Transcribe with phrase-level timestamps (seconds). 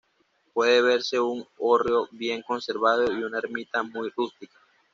[0.55, 4.57] Puede verse un hórreo bien conservado y una ermita muy rústica.